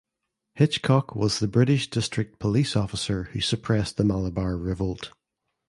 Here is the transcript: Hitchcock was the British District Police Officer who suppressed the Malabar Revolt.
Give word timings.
Hitchcock 0.55 1.13
was 1.15 1.37
the 1.37 1.47
British 1.47 1.87
District 1.91 2.39
Police 2.39 2.75
Officer 2.75 3.25
who 3.33 3.39
suppressed 3.39 3.97
the 3.97 4.03
Malabar 4.03 4.57
Revolt. 4.57 5.11